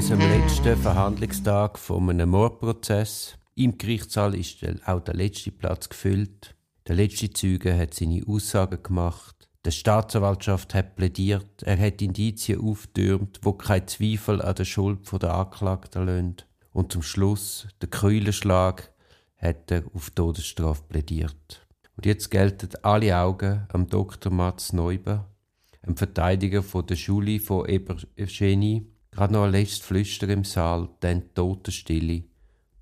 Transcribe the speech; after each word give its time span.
unserem 0.00 0.20
letzten 0.20 0.78
Verhandlungstag 0.78 1.78
von 1.78 2.08
einem 2.08 2.30
Mordprozess. 2.30 3.36
Im 3.54 3.76
Gerichtssaal 3.76 4.34
ist 4.34 4.64
auch 4.86 5.00
der 5.00 5.12
letzte 5.12 5.52
Platz 5.52 5.90
gefüllt. 5.90 6.54
Der 6.88 6.94
letzte 6.94 7.30
Zeuge 7.30 7.76
hat 7.78 7.92
seine 7.92 8.22
Aussagen 8.26 8.82
gemacht. 8.82 9.50
Die 9.66 9.70
Staatsanwaltschaft 9.70 10.72
hat 10.72 10.96
plädiert. 10.96 11.62
Er 11.64 11.78
hat 11.78 12.00
Indizien 12.00 12.62
auftürmt, 12.62 13.40
wo 13.42 13.52
kein 13.52 13.86
Zweifel 13.88 14.40
an 14.40 14.54
der 14.54 14.64
Schuld 14.64 15.00
der 15.20 15.34
Anklagten 15.34 16.06
lassen. 16.06 16.36
Und 16.72 16.92
zum 16.92 17.02
Schluss, 17.02 17.68
der 17.82 17.90
Keulenschlag, 17.90 18.90
hat 19.36 19.70
er 19.70 19.82
auf 19.92 20.08
Todesstrafe 20.08 20.82
plädiert. 20.88 21.66
Und 21.98 22.06
jetzt 22.06 22.30
gelten 22.30 22.70
alle 22.80 23.18
Augen 23.18 23.66
am 23.70 23.86
Dr. 23.86 24.32
Mats 24.32 24.72
Neuber, 24.72 25.28
einem 25.82 25.98
Verteidiger 25.98 26.62
von 26.62 26.86
der 26.86 26.96
Schule 26.96 27.38
von 27.38 27.68
Ebergeni. 27.68 28.89
Gerade 29.10 29.32
noch 29.32 29.44
ein 29.44 29.52
letztes 29.52 29.80
Flüstern 29.80 30.30
im 30.30 30.44
Saal, 30.44 30.88
dann 31.00 31.34
Totenstille. 31.34 32.24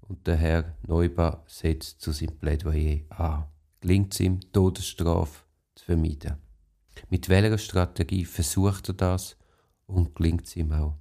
Und 0.02 0.26
der 0.26 0.36
Herr 0.36 0.74
Neuber 0.86 1.44
setzt 1.46 2.00
zu 2.00 2.12
seinem 2.12 2.38
Plädoyer 2.38 3.00
an. 3.10 3.44
Gelingt 3.80 4.14
es 4.14 4.20
ihm, 4.20 4.40
Todesstrafe 4.52 5.44
zu 5.74 5.84
vermeiden? 5.84 6.36
Mit 7.10 7.28
welcher 7.28 7.58
Strategie 7.58 8.24
versucht 8.24 8.88
er 8.88 8.94
das 8.94 9.36
und 9.86 10.14
gelingt 10.14 10.46
es 10.46 10.56
ihm 10.56 10.72
auch? 10.72 10.94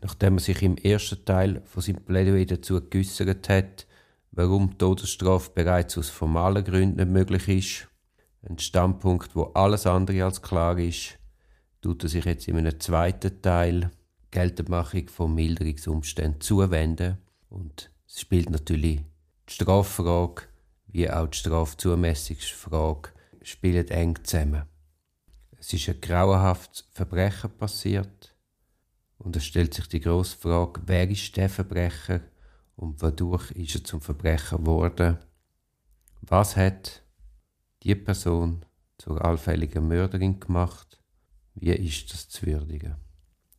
Nachdem 0.00 0.36
er 0.36 0.40
sich 0.40 0.62
im 0.62 0.76
ersten 0.76 1.24
Teil 1.24 1.62
von 1.64 1.82
seinem 1.82 2.04
Plädoyer 2.04 2.46
dazu 2.46 2.80
geäußert 2.80 3.48
hat, 3.48 3.86
warum 4.32 4.76
Todesstrafe 4.78 5.50
bereits 5.54 5.98
aus 5.98 6.10
formalen 6.10 6.64
Gründen 6.64 6.96
nicht 6.96 7.10
möglich 7.10 7.48
ist, 7.48 7.88
ein 8.48 8.58
Standpunkt, 8.58 9.34
wo 9.34 9.44
alles 9.54 9.86
andere 9.86 10.24
als 10.24 10.42
klar 10.42 10.78
ist, 10.78 11.18
tut 11.80 12.02
er 12.02 12.08
sich 12.08 12.24
jetzt 12.24 12.48
in 12.48 12.56
einem 12.56 12.78
zweiten 12.78 13.40
Teil 13.40 13.90
Geltendmachung 14.34 15.08
von 15.08 15.32
Milderungsumständen 15.32 16.40
zuwenden 16.40 17.18
und 17.50 17.92
es 18.04 18.20
spielt 18.20 18.50
natürlich 18.50 19.00
die 19.48 19.52
Straffrage 19.52 20.42
wie 20.88 21.08
auch 21.08 21.28
die 21.28 21.38
Strafzumessungsfrage 21.38 23.10
spielen 23.42 23.86
eng 23.90 24.18
zusammen. 24.24 24.64
Es 25.56 25.72
ist 25.72 25.88
ein 25.88 26.00
grauenhaftes 26.00 26.84
Verbrechen 26.90 27.56
passiert 27.56 28.34
und 29.18 29.36
es 29.36 29.44
stellt 29.44 29.72
sich 29.72 29.88
die 29.88 30.00
grosse 30.00 30.36
Frage, 30.36 30.82
wer 30.84 31.08
ist 31.08 31.36
der 31.36 31.48
Verbrecher 31.48 32.20
und 32.74 33.00
wodurch 33.02 33.52
ist 33.52 33.76
er 33.76 33.84
zum 33.84 34.00
Verbrecher 34.00 34.58
geworden? 34.58 35.18
Was 36.22 36.56
hat 36.56 37.04
die 37.84 37.94
Person 37.94 38.66
zur 38.98 39.24
allfälligen 39.24 39.86
Mörderin 39.86 40.40
gemacht? 40.40 41.00
Wie 41.54 41.70
ist 41.70 42.12
das 42.12 42.28
zu 42.28 42.46
würdigen 42.46 43.03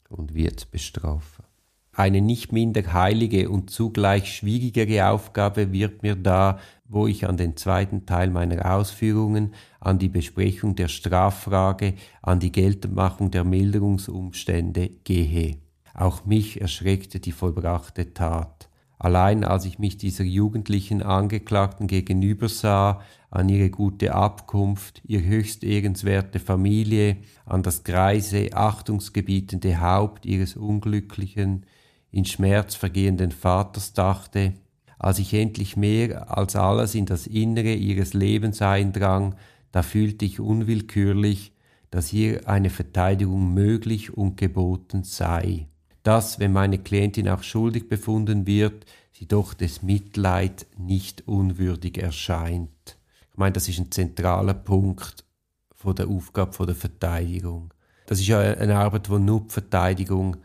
und 0.10 0.32
zu 0.32 0.70
bestrafen? 0.70 1.46
Eine 1.92 2.20
nicht 2.20 2.52
minder 2.52 2.92
heilige 2.92 3.50
und 3.50 3.70
zugleich 3.70 4.36
schwierigere 4.36 5.08
Aufgabe 5.08 5.72
wird 5.72 6.04
mir 6.04 6.16
da, 6.16 6.60
wo 6.90 7.08
ich 7.08 7.26
an 7.26 7.38
den 7.38 7.56
zweiten 7.56 8.06
Teil 8.06 8.30
meiner 8.30 8.76
Ausführungen, 8.76 9.54
an 9.80 9.98
die 9.98 10.10
Besprechung 10.10 10.76
der 10.76 10.90
Straffrage, 10.90 11.94
an 12.22 12.42
die 12.42 12.52
Geltendmachung 12.52 13.32
der 13.32 13.46
Milderungsumstände 13.46 14.90
gehe. 15.06 15.60
Auch 15.94 16.26
mich 16.26 16.60
erschreckte 16.60 17.22
die 17.22 17.32
vollbrachte 17.32 18.14
Tat. 18.14 18.70
Allein 18.98 19.44
als 19.44 19.66
ich 19.66 19.78
mich 19.78 19.98
dieser 19.98 20.24
jugendlichen 20.24 21.04
Angeklagten 21.04 21.88
gegenübersah, 21.88 23.02
an 23.30 23.50
ihre 23.50 23.70
gute 23.70 24.16
Abkunft, 24.16 25.02
ihr 25.06 25.22
höchst 25.22 25.66
ehrenswerte 25.66 26.40
Familie, 26.40 27.18
an 27.46 27.64
das 27.64 27.84
greise, 27.84 28.54
achtungsgebietende 28.54 29.82
Haupt 29.82 30.26
ihres 30.26 30.56
unglücklichen, 30.56 31.66
in 32.12 32.24
Schmerz 32.24 32.76
vergehenden 32.76 33.32
Vaters 33.32 33.92
dachte, 33.92 34.54
als 34.98 35.20
ich 35.20 35.34
endlich 35.34 35.76
mehr 35.76 36.38
als 36.38 36.56
alles 36.56 36.96
in 36.96 37.06
das 37.06 37.28
Innere 37.28 37.74
ihres 37.74 38.14
Lebens 38.14 38.62
eindrang, 38.62 39.36
da 39.74 39.84
fühlte 39.84 40.24
ich 40.24 40.40
unwillkürlich, 40.40 41.52
dass 41.92 42.08
hier 42.08 42.48
eine 42.48 42.70
Verteidigung 42.70 43.54
möglich 43.54 44.14
und 44.16 44.38
geboten 44.38 45.04
sei 45.04 45.68
dass, 46.06 46.40
wenn 46.40 46.54
meine 46.54 46.78
Klientin 46.78 47.28
auch 47.28 47.44
schuldig 47.44 47.90
befunden 47.90 48.46
wird, 48.46 48.86
sie 49.12 49.28
doch 49.28 49.54
des 49.54 49.82
Mitleid 49.82 50.68
nicht 50.78 51.28
unwürdig 51.28 51.98
erscheint. 51.98 52.98
Ich 53.32 53.38
meine, 53.38 53.54
das 53.54 53.68
ist 53.68 53.80
ein 53.80 53.92
zentraler 53.92 54.54
Punkt 54.54 55.26
von 55.74 55.96
der 55.96 56.08
Aufgabe 56.08 56.54
von 56.54 56.68
der 56.68 56.76
Verteidigung. 56.76 57.74
Das 58.06 58.20
ist 58.20 58.28
ja 58.28 58.40
eine 58.40 58.78
Arbeit, 58.78 59.08
die 59.08 59.20
nur 59.20 59.42
die 59.42 59.54
Verteidigung 59.54 60.38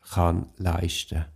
kann 0.00 0.46
leisten 0.56 1.26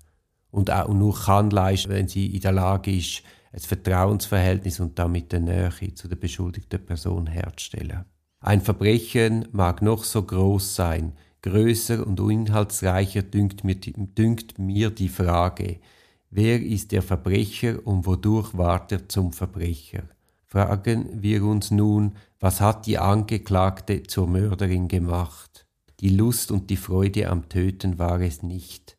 und 0.51 0.71
auch 0.71 0.89
nur 0.89 1.15
kann 1.15 1.51
leisten, 1.51 1.91
wenn 1.91 2.09
sie 2.09 2.35
in 2.35 2.41
der 2.41 2.53
Lage 2.53 2.97
ist, 2.97 3.23
ein 3.53 3.61
Vertrauensverhältnis 3.61 4.81
und 4.81 4.99
damit 4.99 5.35
eine 5.35 5.71
Nähe 5.71 5.95
zu 5.95 6.09
der 6.09 6.17
beschuldigten 6.17 6.85
Person 6.85 7.27
herzustellen. 7.27 8.07
Ein 8.41 8.63
Verbrechen 8.63 9.49
mag 9.53 9.83
noch 9.83 10.03
so 10.03 10.23
groß 10.23 10.75
sein, 10.75 11.13
Größer 11.43 12.07
und 12.07 12.19
inhaltsreicher 12.21 13.23
dünkt 13.23 13.65
mir, 13.65 13.77
dünkt 13.77 14.59
mir 14.59 14.91
die 14.91 15.09
Frage, 15.09 15.79
wer 16.31 16.61
ist 16.61 16.93
der 16.93 17.03
Verbrecher 17.03 17.87
und 17.87 18.07
wodurch 18.07 18.57
ward 18.57 18.93
er 18.93 19.09
zum 19.09 19.33
Verbrecher? 19.33 20.05
Fragen 20.47 21.23
wir 21.23 21.45
uns 21.45 21.71
nun, 21.71 22.13
was 22.41 22.61
hat 22.61 22.87
die 22.87 22.99
Angeklagte 22.99 24.03
zur 24.05 24.27
Mörderin 24.27 24.89
gemacht? 24.89 25.67
Die 26.01 26.11
Lust 26.11 26.51
und 26.51 26.71
die 26.71 26.77
Freude 26.77 27.29
am 27.29 27.49
Töten 27.49 27.99
war 27.99 28.21
es 28.21 28.43
nicht. 28.43 28.97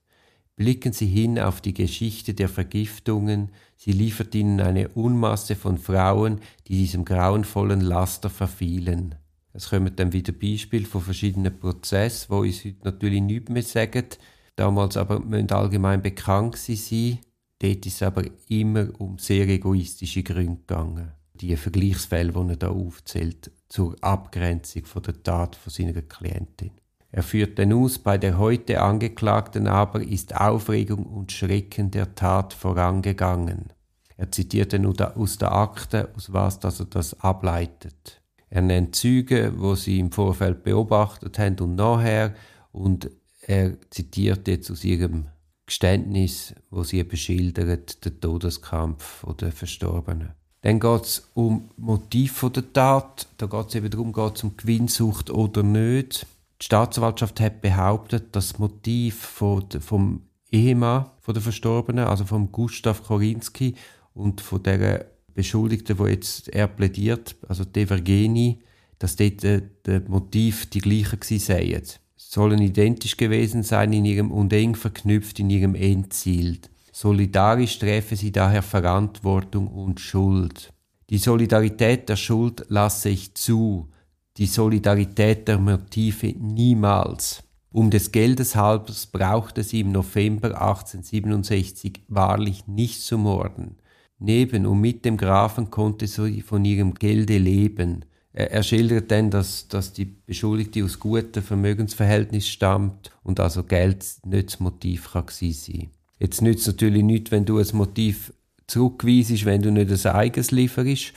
Blicken 0.55 0.91
Sie 0.91 1.05
hin 1.05 1.37
auf 1.37 1.61
die 1.61 1.75
Geschichte 1.75 2.33
der 2.33 2.49
Vergiftungen, 2.49 3.51
sie 3.75 3.91
liefert 3.91 4.33
Ihnen 4.33 4.59
eine 4.59 4.87
Unmasse 4.89 5.55
von 5.55 5.77
Frauen, 5.77 6.41
die 6.67 6.79
diesem 6.79 7.05
grauenvollen 7.05 7.81
Laster 7.81 8.31
verfielen. 8.31 9.15
Es 9.57 9.71
kommen 9.71 9.95
dann 9.95 10.13
wieder 10.13 10.33
Beispiele 10.33 10.85
von 10.85 11.01
verschiedenen 11.01 11.59
Prozessen, 11.59 12.27
wo 12.29 12.41
uns 12.41 12.63
heute 12.63 12.77
natürlich 12.83 13.23
nichts 13.23 13.49
mehr 13.49 13.63
sagen. 13.63 14.05
Damals 14.55 14.97
aber 14.97 15.19
müssen 15.19 15.49
allgemein 15.49 16.03
bekannt 16.03 16.57
sein. 16.57 17.17
Dort 17.57 17.83
ist 17.87 17.95
es 17.95 18.03
aber 18.03 18.23
immer 18.49 18.89
um 18.99 19.17
sehr 19.17 19.47
egoistische 19.47 20.21
Gründe 20.21 20.59
gegangen. 20.59 21.11
Die 21.33 21.55
Vergleichsfälle, 21.55 22.33
die 22.33 22.49
er 22.51 22.55
da 22.55 22.69
aufzählt, 22.69 23.49
zur 23.67 23.95
Abgrenzung 24.01 24.85
von 24.85 25.01
der 25.01 25.23
Tat 25.23 25.55
von 25.55 25.73
seiner 25.73 26.03
Klientin. 26.03 26.73
Er 27.11 27.23
führt 27.23 27.57
dann 27.57 27.73
aus, 27.73 27.97
bei 27.97 28.19
der 28.19 28.37
heute 28.37 28.79
Angeklagten 28.79 29.65
aber 29.65 30.03
ist 30.03 30.35
Aufregung 30.35 31.03
und 31.07 31.31
Schrecken 31.31 31.89
der 31.89 32.13
Tat 32.13 32.53
vorangegangen. 32.53 33.73
Er 34.17 34.31
zitiert 34.31 34.73
dann 34.73 34.85
aus 34.85 35.39
der 35.39 35.51
Akte, 35.51 36.13
aus 36.15 36.31
was 36.31 36.59
dass 36.59 36.79
er 36.79 36.85
das 36.85 37.19
ableitet. 37.21 38.21
Er 38.49 38.61
nennt 38.61 38.95
Züge, 38.95 39.53
wo 39.57 39.75
sie 39.75 39.99
im 39.99 40.11
Vorfeld 40.11 40.63
beobachtet 40.63 41.37
haben 41.37 41.59
und 41.59 41.75
nachher 41.75 42.33
und 42.71 43.09
er 43.41 43.77
zitiert 43.89 44.47
jetzt 44.47 44.71
aus 44.71 44.83
ihrem 44.83 45.27
Geständnis, 45.65 46.55
wo 46.69 46.83
sie 46.83 47.03
beschildert, 47.03 48.05
den 48.05 48.21
Todeskampf 48.21 49.25
der 49.39 49.51
Verstorbenen. 49.51 50.31
Dann 50.61 50.79
geht 50.79 51.03
es 51.03 51.29
um 51.33 51.69
Motiv 51.77 52.45
der 52.53 52.73
Tat. 52.73 53.27
Da 53.37 53.45
geht 53.45 53.67
es 53.67 53.75
eben 53.75 53.89
darum, 53.89 54.13
geht 54.13 54.35
es 54.37 54.43
um 54.43 54.57
Gewinnsucht 54.57 55.29
oder 55.29 55.63
nicht. 55.63 56.25
Die 56.61 56.65
Staatsanwaltschaft 56.65 57.39
hat 57.39 57.61
behauptet, 57.61 58.35
das 58.35 58.57
Motiv 58.57 59.15
vom 59.19 60.21
Ehemann 60.49 61.05
der 61.27 61.41
Verstorbenen, 61.41 62.05
also 62.05 62.25
vom 62.25 62.51
Gustav 62.51 63.03
Korinski 63.03 63.75
und 64.13 64.41
von 64.41 64.63
der 64.63 65.05
Beschuldigten, 65.37 65.99
wo 65.99 66.07
jetzt 66.07 66.49
er 66.49 66.67
plädiert, 66.67 67.35
also 67.47 67.63
Vergeni, 67.85 68.57
dass 68.97 69.15
dort 69.15 69.43
äh, 69.43 69.61
der 69.85 70.01
Motiv 70.07 70.65
die 70.65 70.79
gleichen 70.79 71.19
gewesen 71.19 71.37
seien. 71.39 71.83
Sollen 72.15 72.59
identisch 72.59 73.17
gewesen 73.17 73.61
sein 73.61 73.93
in 73.93 74.03
ihrem 74.03 74.31
und 74.31 74.51
eng 74.51 74.73
verknüpft 74.73 75.39
in 75.39 75.51
ihrem 75.51 75.75
Endziel. 75.75 76.57
Solidarisch 76.91 77.77
treffen 77.77 78.17
sie 78.17 78.31
daher 78.31 78.63
Verantwortung 78.63 79.67
und 79.67 79.99
Schuld. 79.99 80.73
Die 81.11 81.19
Solidarität 81.19 82.09
der 82.09 82.15
Schuld 82.15 82.65
lasse 82.69 83.09
ich 83.09 83.35
zu, 83.35 83.89
die 84.37 84.47
Solidarität 84.47 85.47
der 85.47 85.59
Motive 85.59 86.33
niemals. 86.35 87.43
Um 87.71 87.91
des 87.91 88.11
Geldes 88.11 88.55
halbers 88.55 89.05
brauchte 89.05 89.61
sie 89.61 89.81
im 89.81 89.91
November 89.91 90.59
1867 90.59 92.05
wahrlich 92.07 92.65
nicht 92.65 93.01
zu 93.01 93.19
morden. 93.19 93.75
Neben 94.19 94.65
und 94.65 94.81
mit 94.81 95.05
dem 95.05 95.17
Grafen 95.17 95.69
konnte 95.69 96.07
sie 96.07 96.41
von 96.41 96.65
ihrem 96.65 96.93
Gelde 96.95 97.37
leben. 97.37 98.05
Er, 98.33 98.51
er 98.51 98.63
schildert 98.63 99.11
dann, 99.11 99.29
dass, 99.29 99.67
dass 99.67 99.93
die 99.93 100.05
Beschuldigte 100.05 100.83
aus 100.83 100.99
gutem 100.99 101.43
Vermögensverhältnis 101.43 102.47
stammt 102.47 103.11
und 103.23 103.39
also 103.39 103.63
Geld 103.63 104.05
nicht 104.25 104.53
das 104.53 104.59
Motiv 104.59 105.11
kann 105.11 105.25
sein 105.29 105.89
Jetzt 106.19 106.41
nützt 106.41 106.61
es 106.61 106.67
natürlich 106.67 107.03
nicht, 107.03 107.31
wenn 107.31 107.45
du 107.45 107.59
ein 107.59 107.67
Motiv 107.73 108.33
zurückweisest, 108.65 109.45
wenn 109.45 109.61
du 109.61 109.71
nicht 109.71 109.91
ein 109.91 110.13
eigenes 110.13 110.51
lieferst. 110.51 111.13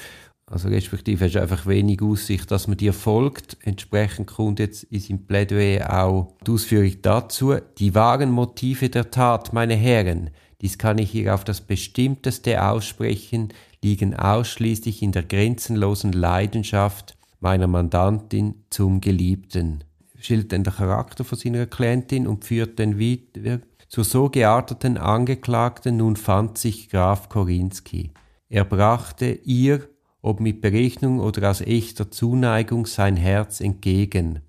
Also 0.47 0.69
respektive 0.69 1.25
hast 1.25 1.35
du 1.35 1.41
einfach 1.41 1.67
wenig 1.67 2.03
Aussicht, 2.03 2.51
dass 2.51 2.67
man 2.67 2.77
dir 2.77 2.93
folgt. 2.93 3.57
Entsprechend 3.63 4.27
kommt 4.27 4.59
jetzt 4.59 4.83
in 4.85 5.01
seinem 5.01 5.25
Plädoyer 5.25 6.03
auch 6.03 6.35
die 6.45 6.51
Ausführung 6.51 6.93
dazu. 7.03 7.55
Die 7.79 7.95
wahren 7.95 8.33
Motive 8.33 8.89
der 8.89 9.11
Tat, 9.11 9.53
meine 9.53 9.77
Herren, 9.77 10.31
dies 10.61 10.79
kann 10.79 10.99
ich 10.99 11.11
hier 11.11 11.35
auf 11.35 11.45
das 11.45 11.61
Bestimmteste 11.61 12.63
aussprechen, 12.63 13.53
liegen 13.83 14.15
ausschließlich 14.15 15.03
in 15.03 15.13
der 15.13 15.23
grenzenlosen 15.23 16.13
Leidenschaft 16.13 17.17
meiner 17.41 17.67
Mandantin 17.67 18.55
zum 18.69 19.01
Geliebten. 19.01 19.85
Schildert 20.19 20.53
den 20.53 20.63
Charakter 20.65 21.25
von 21.25 21.39
seiner 21.39 21.67
Klientin 21.67 22.27
und 22.27 22.45
führt 22.45 22.79
den 22.79 22.99
wieder 22.99 23.61
zur 23.89 24.05
so 24.05 24.29
gearteten 24.29 24.99
Angeklagten 24.99 25.97
nun 25.97 26.15
fand 26.15 26.59
sich 26.59 26.91
Graf 26.91 27.29
Korinski. 27.29 28.13
Er 28.49 28.65
brachte 28.65 29.33
ihr, 29.45 29.89
ob 30.23 30.39
mit 30.39 30.61
Berechnung 30.61 31.19
oder 31.19 31.51
aus 31.51 31.61
echter 31.61 32.09
Zuneigung, 32.11 32.87
sein 32.87 33.17
Herz 33.17 33.61
entgegen. 33.61 34.43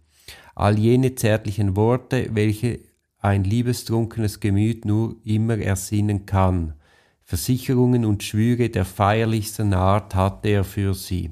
All 0.53 0.77
jene 0.77 1.15
zärtlichen 1.15 1.75
Worte, 1.75 2.29
welche 2.33 2.81
ein 3.21 3.43
liebestrunkenes 3.43 4.39
Gemüt 4.39 4.85
nur 4.85 5.15
immer 5.23 5.57
ersinnen 5.57 6.25
kann. 6.25 6.73
Versicherungen 7.21 8.03
und 8.03 8.23
Schwüre 8.23 8.69
der 8.69 8.83
feierlichsten 8.83 9.73
Art 9.73 10.15
hatte 10.15 10.49
er 10.49 10.63
für 10.63 10.93
sie. 10.93 11.31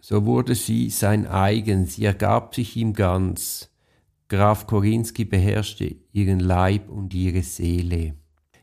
So 0.00 0.24
wurde 0.24 0.54
sie 0.54 0.90
sein 0.90 1.26
eigen, 1.26 1.86
sie 1.86 2.04
ergab 2.04 2.54
sich 2.54 2.76
ihm 2.76 2.92
ganz. 2.92 3.70
Graf 4.28 4.66
Korinski 4.66 5.24
beherrschte 5.24 5.96
ihren 6.12 6.40
Leib 6.40 6.88
und 6.88 7.12
ihre 7.12 7.42
Seele. 7.42 8.14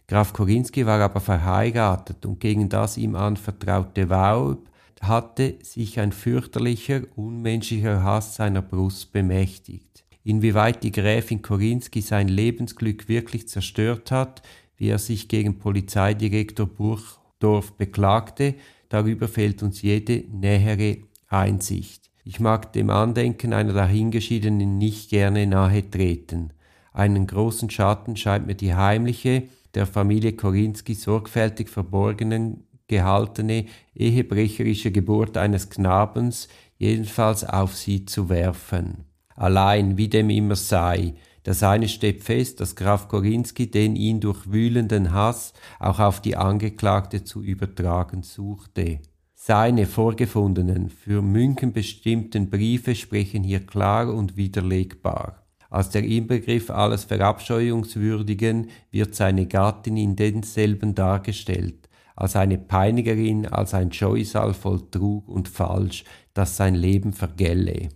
Graf 0.07 0.33
Korinski 0.33 0.85
war 0.85 0.99
aber 0.99 1.19
verheiratet 1.19 2.25
und 2.25 2.39
gegen 2.39 2.69
das 2.69 2.97
ihm 2.97 3.15
anvertraute 3.15 4.09
Weib 4.09 4.71
hatte 5.01 5.55
sich 5.63 5.99
ein 5.99 6.11
fürchterlicher, 6.11 7.01
unmenschlicher 7.15 8.03
Hass 8.03 8.35
seiner 8.35 8.61
Brust 8.61 9.11
bemächtigt. 9.11 9.90
Inwieweit 10.23 10.83
die 10.83 10.91
Gräfin 10.91 11.41
Korinski 11.41 12.01
sein 12.01 12.27
Lebensglück 12.27 13.07
wirklich 13.07 13.47
zerstört 13.47 14.11
hat, 14.11 14.41
wie 14.77 14.89
er 14.89 14.99
sich 14.99 15.27
gegen 15.27 15.59
Polizeidirektor 15.59 16.67
Burchdorf 16.67 17.73
beklagte, 17.73 18.55
darüber 18.89 19.27
fehlt 19.27 19.63
uns 19.63 19.81
jede 19.81 20.23
nähere 20.31 20.97
Einsicht. 21.27 22.09
Ich 22.23 22.39
mag 22.39 22.71
dem 22.73 22.89
Andenken 22.89 23.53
einer 23.53 23.73
dahingeschiedenen 23.73 24.77
nicht 24.77 25.09
gerne 25.09 25.47
nahe 25.47 25.89
treten. 25.89 26.53
Einen 26.93 27.25
großen 27.25 27.69
Schatten 27.69 28.15
scheint 28.15 28.45
mir 28.45 28.55
die 28.55 28.75
heimliche, 28.75 29.43
der 29.73 29.87
Familie 29.87 30.33
Korinski 30.33 30.93
sorgfältig 30.93 31.69
verborgenen 31.69 32.65
gehaltene 32.87 33.65
ehebrecherische 33.95 34.91
Geburt 34.91 35.37
eines 35.37 35.69
Knabens 35.69 36.49
jedenfalls 36.77 37.45
auf 37.45 37.75
sie 37.75 38.05
zu 38.05 38.29
werfen. 38.29 39.05
Allein, 39.41 39.97
wie 39.97 40.07
dem 40.07 40.29
immer 40.29 40.55
sei, 40.55 41.15
das 41.41 41.63
eine 41.63 41.89
steht 41.89 42.21
fest, 42.21 42.59
dass 42.59 42.75
Graf 42.75 43.07
Korinski 43.07 43.71
den 43.71 43.95
ihn 43.95 44.19
durchwühlenden 44.19 45.13
Hass 45.13 45.53
auch 45.79 45.97
auf 45.97 46.21
die 46.21 46.37
Angeklagte 46.37 47.23
zu 47.23 47.41
übertragen 47.41 48.21
suchte. 48.21 48.99
Seine 49.33 49.87
vorgefundenen, 49.87 50.91
für 50.91 51.23
München 51.23 51.73
bestimmten 51.73 52.51
Briefe 52.51 52.93
sprechen 52.93 53.43
hier 53.43 53.65
klar 53.65 54.13
und 54.13 54.37
widerlegbar. 54.37 55.41
Als 55.71 55.89
der 55.89 56.03
Inbegriff 56.03 56.69
alles 56.69 57.05
Verabscheuungswürdigen 57.05 58.69
wird 58.91 59.15
seine 59.15 59.47
Gattin 59.47 59.97
in 59.97 60.15
denselben 60.15 60.93
dargestellt, 60.93 61.89
als 62.15 62.35
eine 62.35 62.59
Peinigerin, 62.59 63.47
als 63.47 63.73
ein 63.73 63.91
Scheusal 63.91 64.53
voll 64.53 64.91
Trug 64.91 65.27
und 65.27 65.47
Falsch, 65.47 66.03
das 66.35 66.57
sein 66.57 66.75
Leben 66.75 67.11
vergälle. 67.11 67.89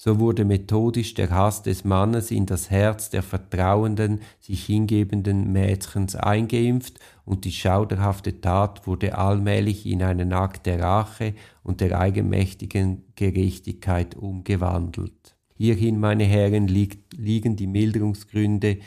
So 0.00 0.20
wurde 0.20 0.44
methodisch 0.44 1.14
der 1.14 1.30
Hass 1.30 1.64
des 1.64 1.84
Mannes 1.84 2.30
in 2.30 2.46
das 2.46 2.70
Herz 2.70 3.10
der 3.10 3.24
vertrauenden, 3.24 4.20
sich 4.38 4.64
hingebenden 4.64 5.50
Mädchens 5.50 6.14
eingeimpft 6.14 7.00
und 7.24 7.44
die 7.44 7.50
schauderhafte 7.50 8.40
Tat 8.40 8.86
wurde 8.86 9.18
allmählich 9.18 9.86
in 9.86 10.04
einen 10.04 10.32
Akt 10.32 10.66
der 10.66 10.80
Rache 10.80 11.34
und 11.64 11.80
der 11.80 11.98
eigenmächtigen 11.98 13.06
Gerechtigkeit 13.16 14.14
umgewandelt. 14.14 15.36
Hierhin, 15.56 15.98
meine 15.98 16.24
Herren, 16.24 16.68
liegt, 16.68 17.18
liegen 17.18 17.56
die 17.56 17.66
Milderungsgründe 17.66 18.78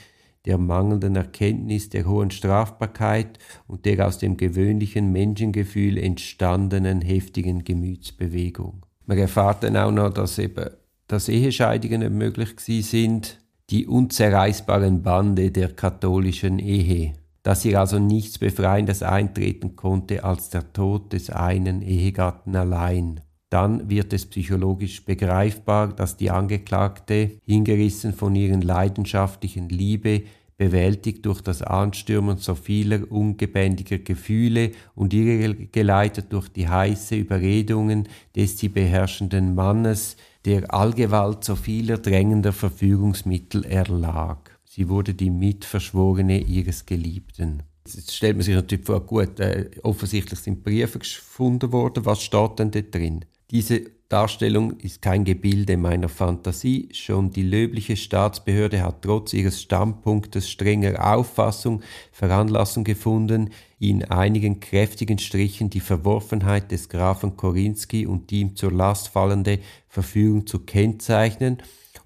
der 0.45 0.57
mangelnden 0.57 1.17
Erkenntnis 1.17 1.89
der 1.89 2.05
hohen 2.07 2.31
Strafbarkeit 2.31 3.37
und 3.67 3.83
der 3.83 4.07
aus 4.07 4.17
dem 4.17 4.37
gewöhnlichen 4.37 5.11
Menschengefühl 5.11 5.97
entstandenen 5.97 7.01
heftigen 7.01 7.65
Gemütsbewegung. 7.65 8.85
Man 9.05 9.17
erfahrt 9.17 9.63
dann 9.63 9.75
auch 9.75 9.91
noch, 9.91 10.13
dass 10.13 10.39
eben 10.39 10.69
dass 11.11 11.27
Ehescheidungen 11.27 12.17
möglich 12.17 12.51
sind, 12.57 13.37
die 13.69 13.85
unzerreißbaren 13.85 15.03
Bande 15.03 15.51
der 15.51 15.73
katholischen 15.73 16.57
Ehe, 16.57 17.15
dass 17.43 17.63
hier 17.63 17.81
also 17.81 17.99
nichts 17.99 18.39
Befreiendes 18.39 19.03
eintreten 19.03 19.75
konnte 19.75 20.23
als 20.23 20.51
der 20.51 20.71
Tod 20.71 21.11
des 21.11 21.29
einen 21.29 21.81
Ehegatten 21.81 22.55
allein. 22.55 23.19
Dann 23.49 23.89
wird 23.89 24.13
es 24.13 24.25
psychologisch 24.25 25.03
begreifbar, 25.03 25.89
dass 25.89 26.15
die 26.15 26.31
Angeklagte, 26.31 27.31
hingerissen 27.45 28.13
von 28.13 28.33
ihren 28.33 28.61
leidenschaftlichen 28.61 29.67
Liebe, 29.67 30.23
bewältigt 30.61 31.25
durch 31.25 31.41
das 31.41 31.63
Anstürmen 31.63 32.37
so 32.37 32.53
vieler 32.53 33.11
ungebändiger 33.11 33.97
Gefühle 33.97 34.73
und 34.93 35.11
irregeleitet 35.11 36.31
durch 36.31 36.49
die 36.49 36.69
heiße 36.69 37.15
Überredungen 37.15 38.07
des 38.35 38.59
sie 38.59 38.69
beherrschenden 38.69 39.55
Mannes, 39.55 40.17
der 40.45 40.71
Allgewalt 40.71 41.43
so 41.43 41.55
vieler 41.55 41.97
drängender 41.97 42.53
Verfügungsmittel 42.53 43.65
erlag. 43.65 44.51
Sie 44.63 44.87
wurde 44.87 45.15
die 45.15 45.31
Mitverschworene 45.31 46.39
ihres 46.39 46.85
Geliebten. 46.85 47.63
Jetzt 47.85 48.15
stellt 48.15 48.37
man 48.37 48.43
sich 48.43 48.55
natürlich 48.55 48.85
vor, 48.85 49.01
gut, 49.01 49.39
äh, 49.39 49.69
offensichtlich 49.83 50.39
sind 50.39 50.63
Briefe 50.63 50.99
gefunden 50.99 51.71
worden. 51.71 52.05
Was 52.05 52.21
steht 52.21 52.59
denn 52.59 52.71
da 52.71 52.81
drin? 52.81 53.25
Diese 53.49 53.81
Darstellung 54.11 54.77
ist 54.79 55.01
kein 55.01 55.23
Gebilde 55.23 55.77
meiner 55.77 56.09
Fantasie, 56.09 56.89
schon 56.91 57.31
die 57.31 57.43
löbliche 57.43 57.95
Staatsbehörde 57.95 58.83
hat 58.83 59.01
trotz 59.01 59.31
ihres 59.31 59.61
Standpunktes 59.61 60.49
strenger 60.49 61.13
Auffassung 61.13 61.81
Veranlassung 62.11 62.83
gefunden, 62.83 63.51
in 63.79 64.03
einigen 64.03 64.59
kräftigen 64.59 65.17
Strichen 65.17 65.69
die 65.69 65.79
Verworfenheit 65.79 66.71
des 66.71 66.89
Grafen 66.89 67.37
Korinski 67.37 68.05
und 68.05 68.31
die 68.31 68.41
ihm 68.41 68.57
zur 68.57 68.73
Last 68.73 69.07
fallende 69.07 69.59
Verfügung 69.87 70.45
zu 70.45 70.59
kennzeichnen 70.59 71.59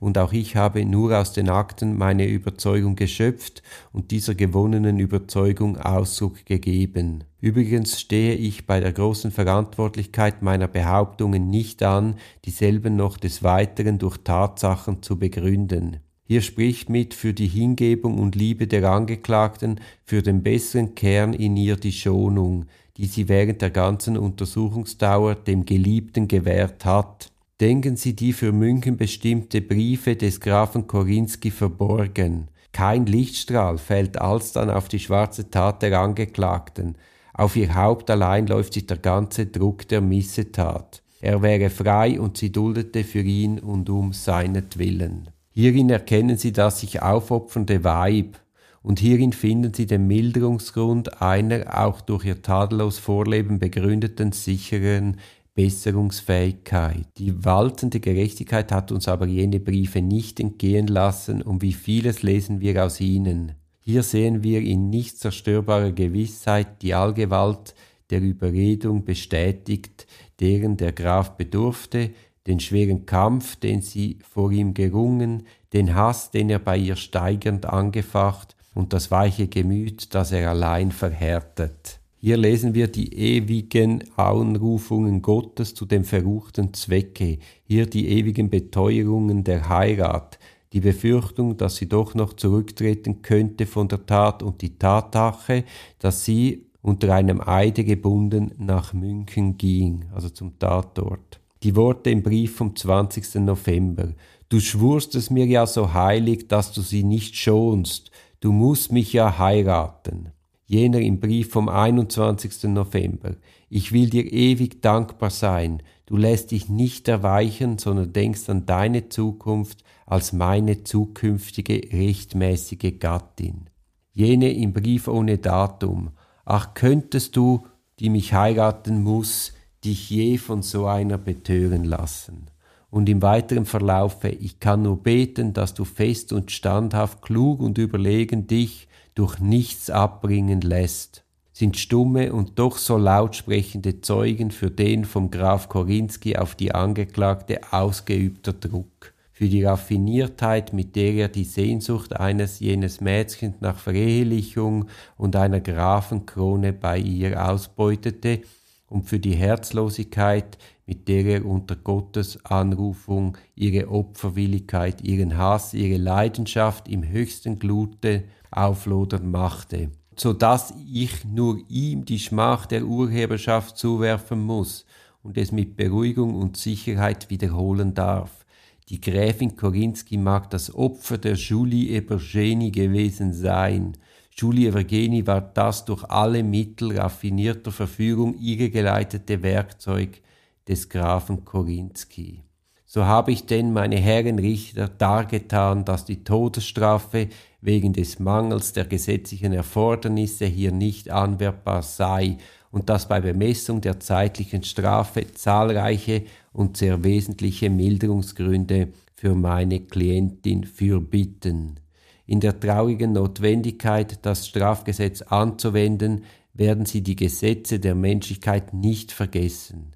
und 0.06 0.20
auch 0.20 0.34
ich 0.34 0.56
habe 0.56 0.86
nur 0.86 1.20
aus 1.20 1.34
den 1.34 1.50
Akten 1.50 1.98
meine 1.98 2.28
Überzeugung 2.28 2.96
geschöpft 2.96 3.64
und 3.92 4.12
dieser 4.12 4.36
gewonnenen 4.36 5.00
Überzeugung 5.00 5.78
Ausdruck 5.78 6.46
gegeben. 6.46 7.24
Übrigens 7.42 8.00
stehe 8.00 8.36
ich 8.36 8.68
bei 8.68 8.80
der 8.80 8.94
großen 8.94 9.32
Verantwortlichkeit 9.32 10.44
meiner 10.44 10.68
Behauptungen 10.68 11.50
nicht 11.50 11.82
an, 11.82 12.18
dieselben 12.46 12.96
noch 12.96 13.18
des 13.18 13.42
Weiteren 13.42 13.98
durch 13.98 14.20
Tatsachen 14.20 15.02
zu 15.02 15.18
begründen. 15.18 16.02
Hier 16.24 16.44
spricht 16.44 16.88
mit 16.88 17.16
für 17.16 17.34
die 17.34 17.48
Hingebung 17.48 18.20
und 18.20 18.36
Liebe 18.36 18.68
der 18.68 18.88
Angeklagten, 18.88 19.80
für 20.04 20.22
den 20.22 20.44
besseren 20.44 20.94
Kern 20.94 21.34
in 21.34 21.58
ihr 21.58 21.78
die 21.78 21.92
Schonung, 21.92 22.68
die 22.98 23.08
sie 23.08 23.28
während 23.28 23.64
der 23.64 23.72
ganzen 23.72 24.18
Untersuchungsdauer 24.18 25.34
dem 25.34 25.66
Geliebten 25.66 26.28
gewährt 26.28 26.86
hat. 26.86 27.32
Denken 27.62 27.96
Sie 27.96 28.18
die 28.18 28.34
für 28.34 28.52
München 28.52 28.98
bestimmte 28.98 29.62
Briefe 29.62 30.18
des 30.18 30.42
Grafen 30.42 30.88
Korinski 30.88 31.52
verborgen. 31.52 32.50
Kein 32.74 33.06
Lichtstrahl 33.06 33.78
fällt 33.78 34.20
alsdann 34.20 34.70
auf 34.70 34.90
die 34.90 35.00
schwarze 35.00 35.50
Tat 35.50 35.82
der 35.82 35.98
Angeklagten. 35.98 36.98
Auf 37.34 37.56
ihr 37.56 37.74
Haupt 37.74 38.12
allein 38.12 38.48
läuft 38.48 38.74
sich 38.74 38.88
der 38.88 38.98
ganze 38.98 39.46
Druck 39.46 39.88
der 39.88 40.02
Missetat. 40.02 41.02
Er 41.22 41.42
wäre 41.42 41.70
frei 41.70 42.20
und 42.20 42.36
sie 42.36 42.52
duldete 42.52 43.06
für 43.06 43.22
ihn 43.22 43.60
und 43.60 43.90
um 43.90 44.12
seinetwillen. 44.12 45.30
Hierin 45.52 45.90
erkennen 45.90 46.36
sie 46.36 46.52
das 46.52 46.82
sich 46.82 47.02
aufopfernde 47.02 47.86
Weib, 47.86 48.38
und 48.86 49.00
hierin 49.00 49.34
finden 49.34 49.74
sie 49.74 49.88
den 49.88 50.06
Milderungsgrund 50.06 51.20
einer 51.20 51.82
auch 51.82 52.02
durch 52.02 52.26
ihr 52.26 52.44
tadellos 52.44 53.00
Vorleben 53.00 53.58
begründeten 53.58 54.32
sicheren 54.32 55.18
Besserungsfähigkeit. 55.56 57.08
Die 57.18 57.46
waltende 57.46 58.02
Gerechtigkeit 58.02 58.72
hat 58.72 58.92
uns 58.92 59.08
aber 59.08 59.26
jene 59.26 59.60
Briefe 59.60 60.02
nicht 60.02 60.40
entgehen 60.40 60.88
lassen, 60.88 61.42
und 61.42 61.62
wie 61.62 61.74
vieles 61.74 62.24
lesen 62.24 62.60
wir 62.60 62.84
aus 62.86 63.00
ihnen. 63.00 63.54
Hier 63.80 64.04
sehen 64.04 64.44
wir 64.44 64.62
in 64.62 64.90
nicht 64.90 65.18
zerstörbarer 65.18 65.94
Gewissheit 65.94 66.82
die 66.82 66.94
Allgewalt 66.94 67.74
der 68.10 68.22
Überredung 68.22 69.06
bestätigt, 69.06 70.08
deren 70.40 70.76
der 70.78 70.92
Graf 70.92 71.38
bedurfte, 71.38 72.12
den 72.48 72.60
schweren 72.60 73.06
Kampf, 73.06 73.56
den 73.56 73.82
sie 73.82 74.20
vor 74.30 74.52
ihm 74.52 74.74
gerungen, 74.74 75.44
den 75.74 75.96
Hass, 75.96 76.32
den 76.32 76.50
er 76.50 76.60
bei 76.60 76.78
ihr 76.78 76.96
steigernd 76.96 77.66
angefacht, 77.66 78.56
und 78.74 78.92
das 78.92 79.10
weiche 79.10 79.48
Gemüt, 79.48 80.14
das 80.14 80.34
er 80.34 80.50
allein 80.50 80.92
verhärtet. 80.92 82.02
Hier 82.26 82.38
lesen 82.38 82.74
wir 82.74 82.88
die 82.88 83.14
ewigen 83.14 84.04
Anrufungen 84.16 85.22
Gottes 85.22 85.76
zu 85.76 85.86
dem 85.86 86.04
verruchten 86.04 86.74
Zwecke, 86.74 87.38
hier 87.66 87.86
die 87.86 88.08
ewigen 88.08 88.50
Beteuerungen 88.50 89.44
der 89.44 89.70
Heirat, 89.70 90.40
die 90.74 90.80
Befürchtung, 90.80 91.56
dass 91.56 91.76
sie 91.76 91.88
doch 91.88 92.16
noch 92.16 92.34
zurücktreten 92.34 93.22
könnte 93.22 93.68
von 93.68 93.90
der 93.90 94.08
Tat 94.08 94.42
und 94.42 94.64
die 94.64 94.80
Tatsache, 94.80 95.66
dass 96.00 96.26
sie 96.26 96.66
unter 96.82 97.14
einem 97.14 97.42
Eide 97.46 97.84
gebunden 97.84 98.54
nach 98.58 98.92
München 98.92 99.60
ging, 99.60 100.06
also 100.12 100.30
zum 100.30 100.58
Tatort. 100.58 101.40
Die 101.62 101.76
Worte 101.76 102.10
im 102.10 102.24
Brief 102.24 102.56
vom 102.56 102.76
20. 102.76 103.36
November. 103.36 104.16
Du 104.50 104.60
schwurst 104.60 105.14
es 105.14 105.30
mir 105.30 105.46
ja 105.46 105.68
so 105.68 105.94
heilig, 105.94 106.48
dass 106.48 106.72
du 106.72 106.82
sie 106.82 107.04
nicht 107.04 107.36
schonst. 107.36 108.10
Du 108.40 108.52
musst 108.52 108.92
mich 108.92 109.14
ja 109.14 109.38
heiraten 109.38 110.32
jener 110.66 111.00
im 111.00 111.20
Brief 111.20 111.52
vom 111.52 111.70
21. 111.70 112.64
November. 112.66 113.36
Ich 113.70 113.92
will 113.92 114.10
dir 114.10 114.32
ewig 114.32 114.82
dankbar 114.82 115.30
sein. 115.30 115.82
Du 116.06 116.18
lässt 116.18 116.52
dich 116.52 116.70
nicht 116.70 117.08
erweichen, 117.08 117.78
sondern 117.78 118.14
denkst 118.14 118.50
an 118.50 118.66
deine 118.66 119.10
Zukunft 119.10 119.84
als 120.06 120.34
meine 120.34 120.84
zukünftige 120.84 121.82
rechtmäßige 121.92 123.00
Gattin. 123.00 123.70
Jene 124.14 124.54
im 124.54 124.74
Brief 124.74 125.08
ohne 125.08 125.38
Datum. 125.38 126.12
Ach, 126.46 126.74
könntest 126.74 127.36
du, 127.36 127.66
die 128.00 128.10
mich 128.10 128.34
heiraten 128.34 129.04
muss, 129.04 129.54
dich 129.84 130.10
je 130.10 130.38
von 130.38 130.62
so 130.62 130.86
einer 130.86 131.18
betören 131.18 131.84
lassen. 131.84 132.48
Und 132.90 133.10
im 133.10 133.22
weiteren 133.22 133.66
Verlaufe, 133.66 134.30
ich 134.30 134.60
kann 134.60 134.84
nur 134.84 135.02
beten, 135.02 135.54
dass 135.54 135.74
du 135.74 135.84
fest 135.84 136.32
und 136.34 136.52
standhaft, 136.52 137.22
klug 137.22 137.60
und 137.60 137.78
überlegen 137.78 138.48
dich 138.48 138.88
durch 139.16 139.40
nichts 139.40 139.90
abbringen 139.90 140.62
lässt, 140.62 141.24
sind 141.54 141.78
stumme 141.78 142.34
und 142.34 142.60
doch 142.60 142.78
so 142.78 142.98
laut 142.98 143.36
sprechende 143.36 144.02
Zeugen 144.02 144.52
für 144.52 144.70
den 144.70 145.06
vom 145.06 145.32
Graf 145.32 145.70
Korinski 145.70 146.36
auf 146.36 146.54
die 146.54 146.76
Angeklagte 146.76 147.62
ausgeübter 147.72 148.52
Druck, 148.52 149.14
für 149.32 149.48
die 149.48 149.64
Raffiniertheit, 149.64 150.74
mit 150.74 150.98
der 150.98 151.14
er 151.14 151.28
die 151.30 151.46
Sehnsucht 151.46 152.14
eines 152.14 152.60
jenes 152.60 153.00
Mädchens 153.00 153.56
nach 153.62 153.80
Verehelichung 153.80 154.90
und 155.18 155.38
einer 155.38 155.62
Grafenkrone 155.62 156.74
bei 156.74 157.00
ihr 157.00 157.50
ausbeutete, 157.50 158.42
und 158.88 159.04
für 159.04 159.20
die 159.20 159.34
Herzlosigkeit, 159.34 160.58
mit 160.86 161.08
der 161.08 161.26
er 161.26 161.46
unter 161.46 161.76
Gottes 161.76 162.46
Anrufung 162.46 163.36
ihre 163.56 163.90
Opferwilligkeit, 163.90 165.02
ihren 165.02 165.38
Hass, 165.38 165.74
ihre 165.74 165.98
Leidenschaft 165.98 166.88
im 166.88 167.08
höchsten 167.08 167.58
Glute 167.58 168.26
auflodern 168.56 169.30
machte, 169.30 169.92
so 170.16 170.34
dass 170.34 170.74
ich 170.92 171.26
nur 171.26 171.60
ihm 171.68 172.06
die 172.06 172.20
Schmach 172.20 172.66
der 172.66 172.86
Urheberschaft 172.86 173.78
zuwerfen 173.78 174.42
muss 174.42 174.86
und 175.24 175.38
es 175.38 175.52
mit 175.52 175.76
Beruhigung 175.76 176.36
und 176.36 176.58
Sicherheit 176.58 177.30
wiederholen 177.30 177.94
darf. 177.94 178.46
Die 178.90 179.02
Gräfin 179.02 179.56
Korinski 179.56 180.18
mag 180.18 180.50
das 180.52 180.74
Opfer 180.74 181.18
der 181.18 181.34
Julie 181.34 181.98
Ebergeni 181.98 182.70
gewesen 182.70 183.34
sein. 183.34 183.98
Julie 184.32 184.68
Evergeni 184.68 185.26
war 185.26 185.42
das 185.42 185.86
durch 185.86 186.04
alle 186.04 186.44
Mittel 186.44 186.98
raffinierter 186.98 187.72
Verfügung 187.72 188.36
irregeleitete 188.38 189.42
Werkzeug 189.42 190.22
des 190.68 190.88
Grafen 190.88 191.44
Korinski. 191.44 192.44
So 192.88 193.06
habe 193.06 193.32
ich 193.32 193.48
denn, 193.48 193.74
meine 193.74 193.98
Herren 193.98 194.38
Richter, 194.38 194.88
dargetan, 194.88 195.86
dass 195.86 196.06
die 196.06 196.24
Todesstrafe 196.24 197.30
wegen 197.60 197.94
des 197.94 198.20
Mangels 198.20 198.74
der 198.74 198.86
gesetzlichen 198.86 199.54
Erfordernisse 199.54 200.46
hier 200.46 200.72
nicht 200.72 201.10
anwendbar 201.10 201.82
sei 201.82 202.38
und 202.72 202.90
dass 202.90 203.08
bei 203.08 203.22
Bemessung 203.22 203.82
der 203.82 204.00
zeitlichen 204.00 204.64
Strafe 204.64 205.34
zahlreiche 205.34 206.24
und 206.54 206.78
sehr 206.78 207.04
wesentliche 207.04 207.72
Milderungsgründe 207.72 208.90
für 209.16 209.34
meine 209.34 209.80
Klientin 209.80 210.64
fürbitten. 210.64 211.80
In 212.28 212.40
der 212.40 212.60
traurigen 212.60 213.14
Notwendigkeit, 213.14 214.20
das 214.22 214.48
Strafgesetz 214.48 215.24
anzuwenden, 215.24 216.24
werden 216.54 216.86
Sie 216.86 217.02
die 217.02 217.16
Gesetze 217.16 217.80
der 217.80 217.96
Menschlichkeit 217.96 218.74
nicht 218.74 219.12
vergessen 219.12 219.95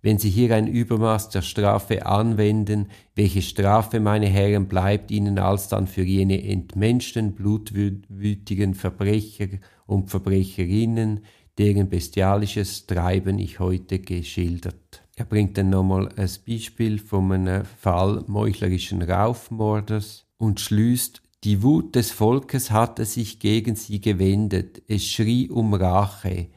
wenn 0.00 0.18
Sie 0.18 0.30
hier 0.30 0.54
ein 0.54 0.68
Übermaß 0.68 1.30
der 1.30 1.42
Strafe 1.42 2.06
anwenden, 2.06 2.86
welche 3.14 3.42
Strafe, 3.42 3.98
meine 3.98 4.26
Herren, 4.26 4.68
bleibt 4.68 5.10
Ihnen 5.10 5.38
alsdann 5.38 5.86
für 5.86 6.02
jene 6.02 6.42
entmenschten, 6.44 7.32
blutwütigen 7.34 8.74
Verbrecher 8.74 9.48
und 9.86 10.10
Verbrecherinnen, 10.10 11.20
deren 11.58 11.88
bestialisches 11.88 12.86
Treiben 12.86 13.38
ich 13.38 13.58
heute 13.58 13.98
geschildert. 13.98 15.02
Er 15.16 15.24
bringt 15.24 15.58
dann 15.58 15.70
nochmal 15.70 16.08
ein 16.16 16.30
Beispiel 16.46 16.98
von 16.98 17.32
einem 17.32 17.64
Fall 17.64 18.22
meuchlerischen 18.28 19.02
Raufmordes 19.02 20.26
und 20.38 20.60
schließt, 20.60 21.22
die 21.44 21.62
Wut 21.62 21.96
des 21.96 22.12
Volkes 22.12 22.70
hatte 22.70 23.04
sich 23.04 23.38
gegen 23.40 23.74
sie 23.74 24.00
gewendet, 24.00 24.82
es 24.88 25.04
schrie 25.04 25.48
um 25.48 25.74
Rache, 25.74 26.48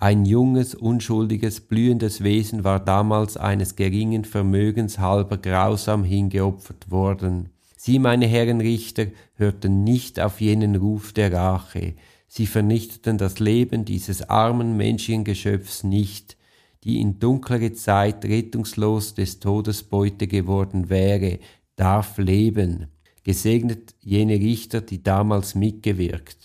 ein 0.00 0.24
junges, 0.24 0.74
unschuldiges, 0.74 1.60
blühendes 1.60 2.24
Wesen 2.24 2.64
war 2.64 2.80
damals 2.80 3.36
eines 3.36 3.76
geringen 3.76 4.24
Vermögens 4.24 4.98
halber 4.98 5.36
grausam 5.36 6.04
hingeopfert 6.04 6.90
worden. 6.90 7.50
Sie, 7.76 7.98
meine 7.98 8.26
Herren 8.26 8.62
Richter, 8.62 9.08
hörten 9.34 9.84
nicht 9.84 10.18
auf 10.18 10.40
jenen 10.40 10.76
Ruf 10.76 11.12
der 11.12 11.34
Rache. 11.34 11.92
Sie 12.28 12.46
vernichteten 12.46 13.18
das 13.18 13.40
Leben 13.40 13.84
dieses 13.84 14.30
armen 14.30 14.74
menschlichen 14.78 15.24
Geschöpfs 15.24 15.84
nicht, 15.84 16.38
die 16.82 16.98
in 16.98 17.18
dunklere 17.18 17.74
Zeit 17.74 18.24
rettungslos 18.24 19.12
des 19.12 19.38
Todes 19.38 19.82
Beute 19.82 20.26
geworden 20.26 20.88
wäre, 20.88 21.40
darf 21.76 22.16
leben. 22.16 22.86
Gesegnet 23.22 23.94
jene 24.00 24.36
Richter, 24.36 24.80
die 24.80 25.02
damals 25.02 25.54
mitgewirkt. 25.54 26.39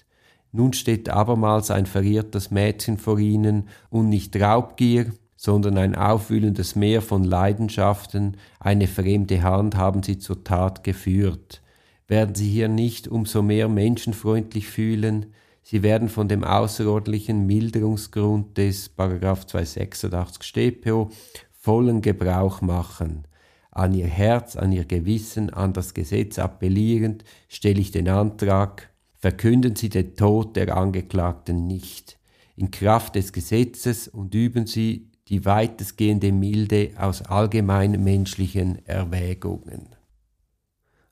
Nun 0.56 0.72
steht 0.72 1.10
abermals 1.10 1.70
ein 1.70 1.86
verirrtes 1.86 2.50
Mädchen 2.50 2.98
vor 2.98 3.20
ihnen 3.20 3.68
und 3.90 4.08
nicht 4.08 4.40
Raubgier, 4.40 5.12
sondern 5.36 5.78
ein 5.78 5.96
aufwühlendes 5.96 6.78
Meer 6.78 7.02
von 7.02 7.26
Leidenschaften, 7.26 8.38
eine 8.62 8.88
fremde 8.88 9.44
Hand 9.44 9.76
haben 9.76 10.02
sie 10.02 10.18
zur 10.18 10.46
Tat 10.46 10.86
geführt. 10.86 11.62
Werden 12.08 12.36
sie 12.36 12.48
hier 12.48 12.70
nicht 12.70 13.10
umso 13.10 13.42
mehr 13.42 13.68
menschenfreundlich 13.68 14.68
fühlen, 14.68 15.26
sie 15.62 15.84
werden 15.84 16.08
von 16.08 16.30
dem 16.30 16.46
außerordentlichen 16.46 17.46
Milderungsgrund 17.46 18.58
des 18.58 18.96
286 18.96 20.42
StPO 20.42 21.10
vollen 21.52 22.00
Gebrauch 22.00 22.62
machen. 22.62 23.28
An 23.72 23.94
ihr 23.94 24.08
Herz, 24.08 24.56
an 24.56 24.72
ihr 24.72 24.86
Gewissen, 24.86 25.50
an 25.50 25.74
das 25.74 25.94
Gesetz 25.94 26.40
appellierend, 26.40 27.26
stelle 27.50 27.82
ich 27.82 27.92
den 27.92 28.08
Antrag, 28.08 28.95
verkünden 29.26 29.76
Sie 29.76 29.90
den 29.90 30.16
Tod 30.16 30.56
der 30.56 30.78
Angeklagten 30.78 31.66
nicht 31.66 32.20
in 32.56 32.70
Kraft 32.70 33.16
des 33.16 33.34
Gesetzes 33.34 34.08
und 34.08 34.36
üben 34.36 34.68
Sie 34.68 35.10
die 35.30 35.46
weitestgehende 35.46 36.32
Milde 36.32 36.92
aus 36.96 37.24
allgemein 37.24 38.04
menschlichen 38.04 38.86
Erwägungen. 38.86 39.96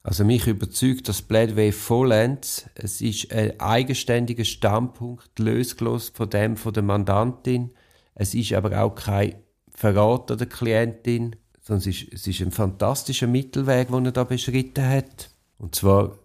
Also 0.04 0.26
mich 0.26 0.46
überzeugt 0.46 1.10
das 1.10 1.24
Plädoyer 1.24 1.74
vollends. 1.74 2.70
Es 2.76 3.02
ist 3.02 3.34
ein 3.34 3.60
eigenständiger 3.60 4.46
Standpunkt, 4.46 5.40
losgelöst 5.40 6.16
von 6.16 6.30
dem 6.30 6.56
von 6.56 6.72
der 6.72 6.84
Mandantin. 6.84 7.72
Es 8.14 8.36
ist 8.36 8.54
aber 8.54 8.80
auch 8.80 8.94
kein 8.94 9.38
Verrat 9.74 10.30
der 10.30 10.46
Klientin, 10.46 11.36
sondern 11.62 11.90
es 11.90 12.04
ist, 12.04 12.14
es 12.14 12.28
ist 12.28 12.42
ein 12.42 12.52
fantastischer 12.52 13.26
Mittelweg, 13.26 13.88
den 13.88 14.06
er 14.06 14.12
da 14.12 14.24
beschritten 14.24 14.88
hat. 14.88 15.32
Und 15.58 15.74
zwar 15.74 16.20